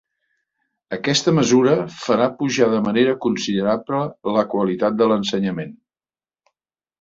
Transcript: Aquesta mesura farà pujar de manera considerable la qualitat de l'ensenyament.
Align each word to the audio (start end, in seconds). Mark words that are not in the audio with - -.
Aquesta 0.95 1.33
mesura 1.39 1.75
farà 2.03 2.27
pujar 2.39 2.69
de 2.71 2.79
manera 2.87 3.13
considerable 3.27 4.01
la 4.39 4.45
qualitat 4.55 4.99
de 5.03 5.11
l'ensenyament. 5.13 5.79